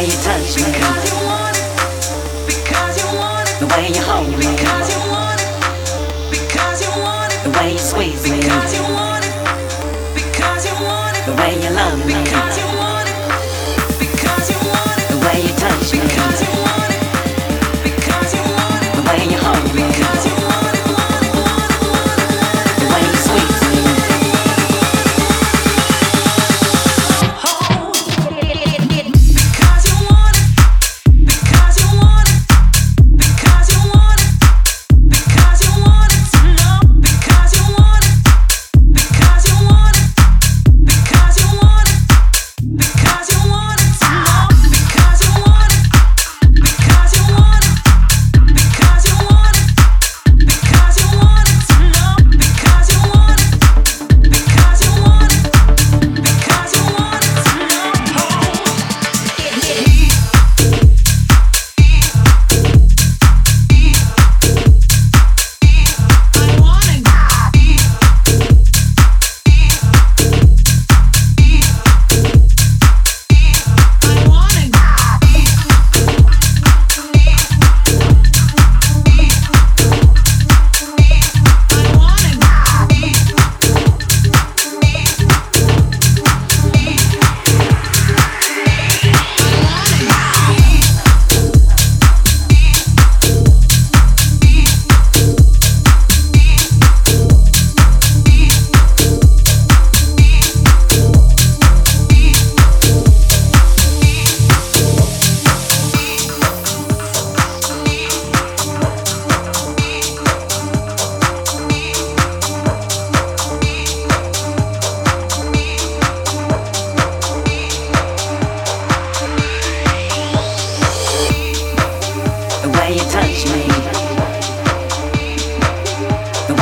[0.00, 0.64] way you touch me.
[0.72, 1.68] Because you want it.
[2.46, 3.60] Because you want it.
[3.60, 4.46] The way you hold me.
[4.56, 5.50] Because you want it.
[6.30, 7.40] Because you want it.
[7.44, 8.40] The way you squeeze me.
[8.40, 9.34] Because you want it.
[10.14, 11.24] Because you want it.
[11.26, 12.14] The way you love me.
[12.14, 12.69] The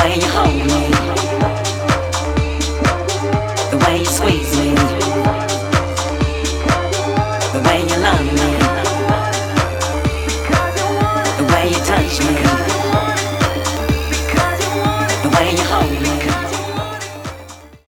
[0.09, 0.89] way you hold me.
[3.69, 4.98] The way you squeeze me.